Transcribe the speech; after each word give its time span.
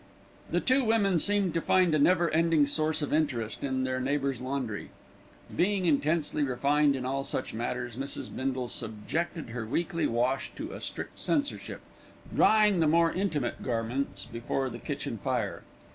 The 0.49 0.59
two 0.59 0.83
women 0.83 1.19
seemed 1.19 1.53
to 1.53 1.61
find 1.61 1.93
a 1.93 1.99
never 1.99 2.27
ending 2.31 2.65
source 2.65 3.03
of 3.03 3.13
interest 3.13 3.63
in 3.63 3.83
their 3.83 3.99
neighbour's 3.99 4.41
laundry. 4.41 4.89
Being 5.55 5.85
intensely 5.85 6.41
refined 6.41 6.95
in 6.95 7.05
all 7.05 7.23
such 7.23 7.53
matters, 7.53 7.95
Mrs. 7.95 8.35
Bindle 8.35 8.67
subjected 8.67 9.49
her 9.49 9.63
weekly 9.63 10.07
wash 10.07 10.49
to 10.55 10.71
a 10.73 10.81
strict 10.81 11.19
censorship, 11.19 11.81
drying 12.33 12.79
the 12.79 12.87
more 12.87 13.11
intimate 13.11 13.61
garments 13.61 14.25
before 14.25 14.71
the 14.71 14.79
kitchen 14.79 15.19
fire. 15.19 15.61